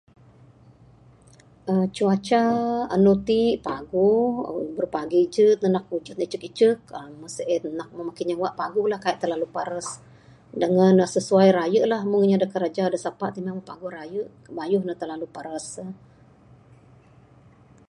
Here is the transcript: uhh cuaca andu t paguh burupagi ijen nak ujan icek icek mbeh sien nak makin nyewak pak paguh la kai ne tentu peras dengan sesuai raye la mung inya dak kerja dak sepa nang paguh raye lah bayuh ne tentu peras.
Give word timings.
uhh 1.71 1.85
cuaca 1.95 2.43
andu 2.95 3.13
t 3.27 3.29
paguh 3.67 4.27
burupagi 4.73 5.17
ijen 5.27 5.65
nak 5.75 5.85
ujan 5.95 6.19
icek 6.25 6.43
icek 6.49 6.79
mbeh 7.17 7.31
sien 7.37 7.63
nak 7.79 7.89
makin 8.09 8.25
nyewak 8.29 8.53
pak 8.53 8.57
paguh 8.61 8.85
la 8.91 8.97
kai 9.03 9.15
ne 9.15 9.19
tentu 9.21 9.47
peras 9.55 9.87
dengan 10.61 10.95
sesuai 11.15 11.49
raye 11.57 11.81
la 11.91 11.97
mung 12.09 12.23
inya 12.25 12.37
dak 12.41 12.51
kerja 12.55 12.83
dak 12.93 13.03
sepa 13.05 13.25
nang 13.45 13.59
paguh 13.69 13.91
raye 13.97 14.21
lah 14.25 14.29
bayuh 14.57 14.83
ne 14.85 14.93
tentu 15.01 15.27
peras. 15.35 15.65